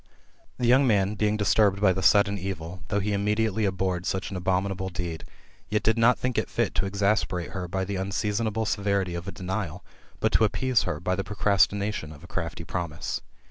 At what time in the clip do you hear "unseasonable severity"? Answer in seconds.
7.97-9.13